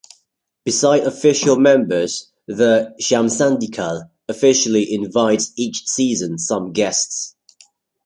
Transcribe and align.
Beside 0.65 1.03
official 1.03 1.57
members, 1.59 2.31
the 2.47 2.95
"Chambre 2.99 3.29
syndicale" 3.29 4.09
officially 4.27 4.91
"invites" 4.95 5.51
each 5.55 5.85
season 5.85 6.39
some 6.39 6.71
"guests. 6.73 7.35